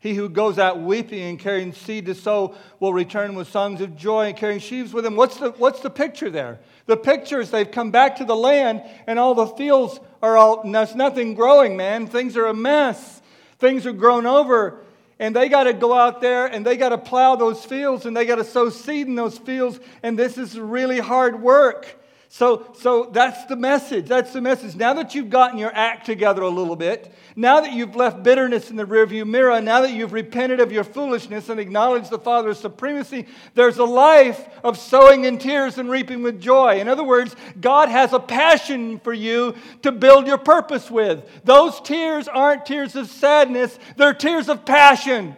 [0.00, 3.96] He who goes out weeping and carrying seed to sow will return with songs of
[3.96, 5.14] joy and carrying sheaves with him.
[5.14, 6.58] What's the, what's the picture there?
[6.86, 10.62] The picture is they've come back to the land and all the fields are all,
[10.64, 12.06] there's nothing growing, man.
[12.06, 13.20] Things are a mess.
[13.58, 14.80] Things are grown over.
[15.20, 18.16] And they got to go out there and they got to plow those fields and
[18.16, 19.78] they got to sow seed in those fields.
[20.02, 21.99] And this is really hard work.
[22.32, 24.06] So, so that's the message.
[24.06, 24.76] That's the message.
[24.76, 28.70] Now that you've gotten your act together a little bit, now that you've left bitterness
[28.70, 32.60] in the rearview mirror, now that you've repented of your foolishness and acknowledged the Father's
[32.60, 36.78] supremacy, there's a life of sowing in tears and reaping with joy.
[36.78, 41.28] In other words, God has a passion for you to build your purpose with.
[41.42, 45.34] Those tears aren't tears of sadness, they're tears of passion.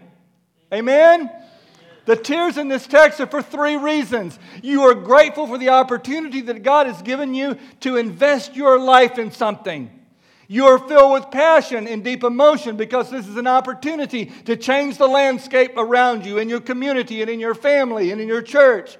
[0.70, 1.30] Amen?
[2.04, 4.38] The tears in this text are for three reasons.
[4.62, 9.18] You are grateful for the opportunity that God has given you to invest your life
[9.18, 9.90] in something.
[10.48, 14.98] You are filled with passion and deep emotion because this is an opportunity to change
[14.98, 18.98] the landscape around you in your community and in your family and in your church.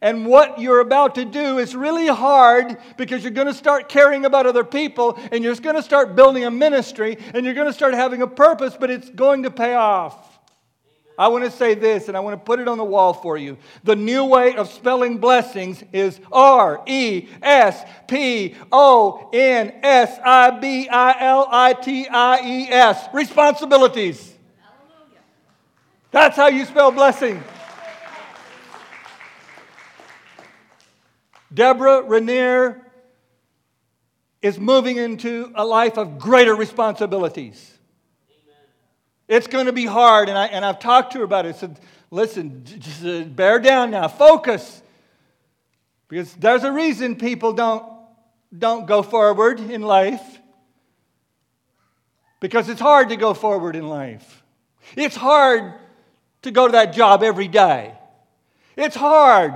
[0.00, 4.24] And what you're about to do is really hard because you're going to start caring
[4.24, 7.72] about other people and you're going to start building a ministry and you're going to
[7.72, 10.29] start having a purpose, but it's going to pay off.
[11.20, 13.36] I want to say this, and I want to put it on the wall for
[13.36, 13.58] you.
[13.84, 20.48] The new way of spelling blessings is R E S P O N S I
[20.48, 23.06] B I L I T I E S.
[23.12, 24.34] Responsibilities.
[26.10, 27.44] That's how you spell blessing.
[31.52, 32.80] Deborah Rainier
[34.40, 37.76] is moving into a life of greater responsibilities.
[39.30, 40.28] It's going to be hard.
[40.28, 41.50] And, I, and I've talked to her about it.
[41.50, 41.78] I said,
[42.10, 44.82] listen, just bear down now, focus.
[46.08, 47.84] Because there's a reason people don't,
[48.56, 50.40] don't go forward in life.
[52.40, 54.42] Because it's hard to go forward in life.
[54.96, 55.74] It's hard
[56.42, 57.94] to go to that job every day.
[58.76, 59.54] It's hard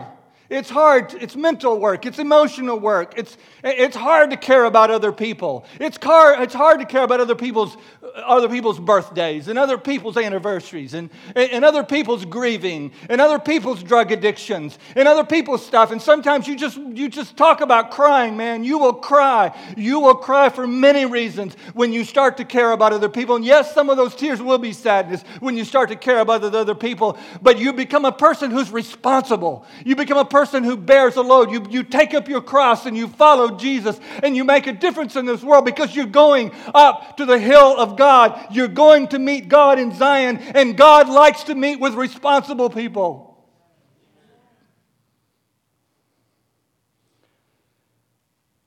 [0.51, 1.15] it's hard.
[1.15, 2.05] It's mental work.
[2.05, 3.15] It's emotional work.
[3.17, 5.65] It's, it's hard to care about other people.
[5.81, 7.77] It's, car, it's hard to care about other people's,
[8.15, 13.83] other people's birthdays and other people's anniversaries and, and other people's grieving and other people's
[13.83, 15.91] drug addictions and other people's stuff.
[15.91, 18.63] And sometimes you just, you just talk about crying, man.
[18.63, 19.53] You will cry.
[19.77, 23.35] You will cry for many reasons when you start to care about other people.
[23.35, 26.45] And yes, some of those tears will be sadness when you start to care about
[26.45, 29.67] other people, but you become a person who's responsible.
[29.85, 31.51] You become a person who bears a load.
[31.51, 35.17] You, you take up your cross and you follow Jesus and you make a difference
[35.17, 38.04] in this world because you're going up to the hill of God.
[38.51, 43.31] You're going to meet God in Zion, and God likes to meet with responsible people.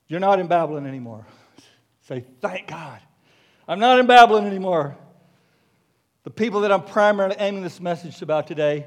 [0.08, 1.26] You're not in Babylon anymore.
[2.02, 3.00] Say, thank God.
[3.68, 4.96] I'm not in Babylon anymore.
[6.24, 8.86] The people that I'm primarily aiming this message about today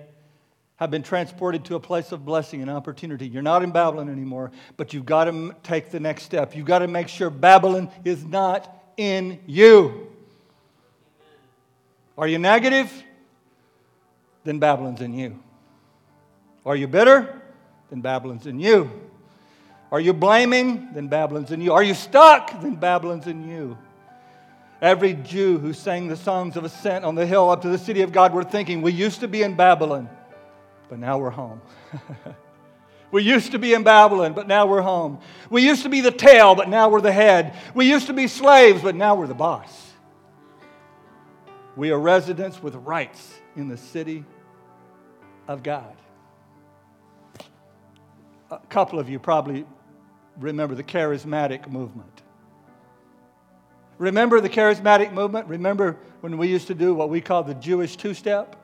[0.77, 3.27] have been transported to a place of blessing and opportunity.
[3.27, 6.55] You're not in Babylon anymore, but you've got to take the next step.
[6.55, 10.10] You've got to make sure Babylon is not in you.
[12.17, 12.91] Are you negative?
[14.43, 15.39] Then Babylon's in you.
[16.65, 17.41] Are you bitter?
[17.89, 18.89] Then Babylon's in you.
[19.91, 20.93] Are you blaming?
[20.93, 21.73] Then Babylon's in you.
[21.73, 22.61] Are you stuck?
[22.61, 23.77] Then Babylon's in you.
[24.81, 28.01] Every Jew who sang the songs of ascent on the hill up to the city
[28.01, 30.09] of God were thinking, We used to be in Babylon
[30.91, 31.61] but now we're home.
[33.13, 35.19] we used to be in Babylon, but now we're home.
[35.49, 37.55] We used to be the tail, but now we're the head.
[37.73, 39.90] We used to be slaves, but now we're the boss.
[41.75, 44.25] We are residents with rights in the city
[45.47, 45.95] of God.
[48.49, 49.65] A couple of you probably
[50.37, 52.21] remember the charismatic movement.
[53.97, 55.47] Remember the charismatic movement?
[55.47, 58.57] Remember when we used to do what we call the Jewish two step?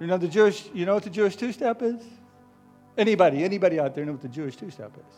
[0.00, 2.02] You know the Jewish, you know what the Jewish two-step is?
[2.98, 5.16] Anybody, anybody out there know what the Jewish two-step is?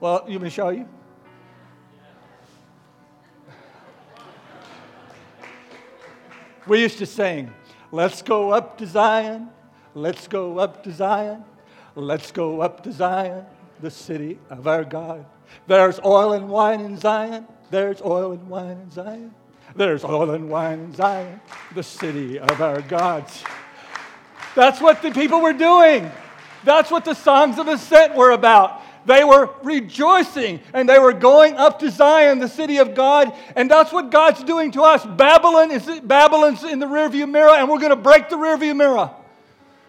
[0.00, 0.88] Well, you want me show you?
[6.66, 7.52] We used to sing,
[7.90, 9.48] Let's go up to Zion,
[9.94, 11.44] let's go up to Zion,
[11.94, 13.44] let's go up to Zion,
[13.80, 15.26] the city of our God.
[15.66, 19.34] There's oil and wine in Zion, there's oil and wine in Zion.
[19.74, 21.40] There's oil and wine in Zion,
[21.74, 23.42] the city of our gods.
[24.54, 26.10] That's what the people were doing.
[26.64, 28.81] That's what the songs of ascent were about.
[29.04, 33.70] They were rejoicing and they were going up to Zion, the city of God, and
[33.70, 35.04] that's what God's doing to us.
[35.04, 39.10] Babylon is Babylon's in the rearview mirror, and we're going to break the rearview mirror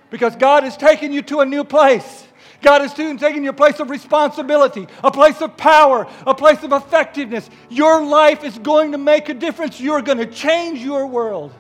[0.09, 2.28] because God is taking you to a new place.
[2.61, 6.72] God is taking you a place of responsibility, a place of power, a place of
[6.72, 7.49] effectiveness.
[7.70, 9.82] Your life is going to make a difference.
[9.82, 11.51] You're going to change your world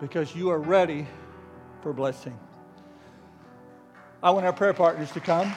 [0.00, 1.06] because you are ready
[1.82, 2.38] for blessing.
[4.22, 5.52] I want our prayer partners to come.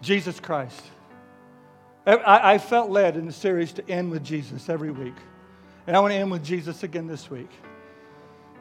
[0.00, 0.82] Jesus Christ.
[2.06, 5.14] I, I, felt led in the series to end with Jesus every week.
[5.86, 7.50] And I want to end with Jesus again this week.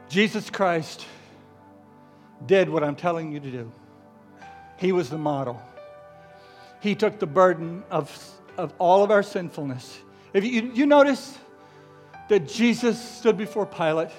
[0.10, 1.06] Jesus Christ
[2.46, 3.72] did what I'm telling you to do.
[4.78, 5.62] He was the model.
[6.82, 8.12] He took the burden of,
[8.58, 10.00] of all of our sinfulness.
[10.34, 11.38] If you, you notice
[12.30, 14.12] that Jesus stood before Pilate,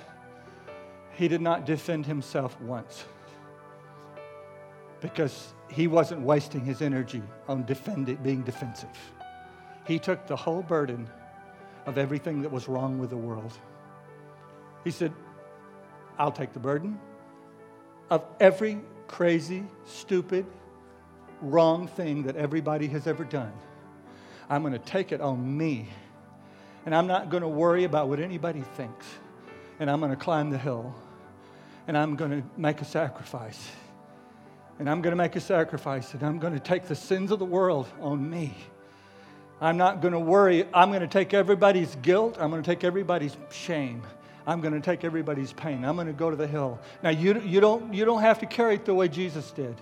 [1.13, 3.05] he did not defend himself once
[5.01, 8.89] because he wasn't wasting his energy on being defensive.
[9.87, 11.09] He took the whole burden
[11.87, 13.53] of everything that was wrong with the world.
[14.85, 15.13] He said,
[16.19, 16.99] I'll take the burden
[18.11, 20.45] of every crazy, stupid,
[21.41, 23.53] wrong thing that everybody has ever done.
[24.49, 25.89] I'm going to take it on me.
[26.85, 29.07] And I'm not going to worry about what anybody thinks.
[29.79, 30.95] And I'm going to climb the hill.
[31.87, 33.71] And I'm going to make a sacrifice
[34.81, 37.39] and I'm going to make a sacrifice and I'm going to take the sins of
[37.39, 38.57] the world on me.
[39.61, 40.65] I'm not going to worry.
[40.73, 42.39] I'm going to take everybody's guilt.
[42.41, 44.03] I'm going to take everybody's shame.
[44.47, 45.85] I'm going to take everybody's pain.
[45.85, 46.79] I'm going to go to the hill.
[47.03, 49.77] Now, you, you, don't, you don't have to carry it the way Jesus did,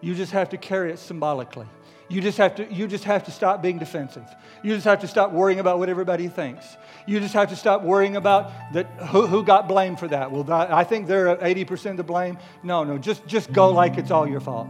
[0.00, 1.66] you just have to carry it symbolically.
[2.08, 4.24] You just, have to, you just have to stop being defensive.
[4.62, 6.64] You just have to stop worrying about what everybody thinks.
[7.04, 10.30] You just have to stop worrying about that, who, who got blamed for that.
[10.30, 12.38] Well, I think they're 80% to blame.
[12.62, 14.68] No, no, just, just go like it's all your fault.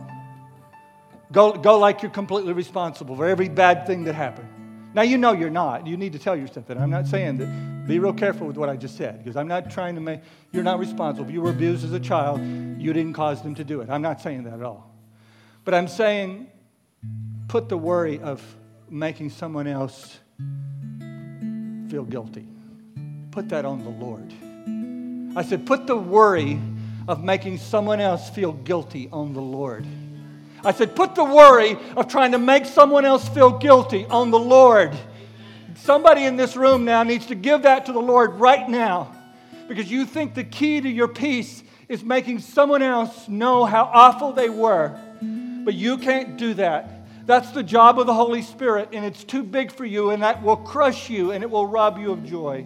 [1.30, 4.48] Go, go like you're completely responsible for every bad thing that happened.
[4.94, 5.86] Now, you know you're not.
[5.86, 6.78] You need to tell yourself that.
[6.78, 7.86] I'm not saying that.
[7.86, 10.20] Be real careful with what I just said because I'm not trying to make,
[10.52, 11.28] you're not responsible.
[11.28, 13.90] If you were abused as a child, you didn't cause them to do it.
[13.90, 14.95] I'm not saying that at all.
[15.66, 16.46] But I'm saying
[17.48, 18.40] put the worry of
[18.88, 20.16] making someone else
[21.90, 22.46] feel guilty.
[23.32, 24.32] Put that on the Lord.
[25.36, 26.60] I said, put the worry
[27.08, 29.84] of making someone else feel guilty on the Lord.
[30.64, 34.38] I said, put the worry of trying to make someone else feel guilty on the
[34.38, 34.96] Lord.
[35.74, 39.12] Somebody in this room now needs to give that to the Lord right now
[39.66, 44.32] because you think the key to your peace is making someone else know how awful
[44.32, 44.96] they were.
[45.66, 47.26] But you can't do that.
[47.26, 50.40] That's the job of the Holy Spirit, and it's too big for you, and that
[50.40, 52.64] will crush you, and it will rob you of joy.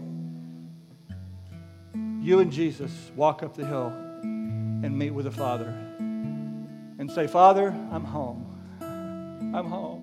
[2.20, 3.86] You and Jesus walk up the hill
[4.22, 8.44] and meet with the Father and say, Father, I'm home.
[8.82, 9.99] I'm home.